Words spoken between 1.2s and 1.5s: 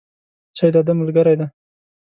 دی.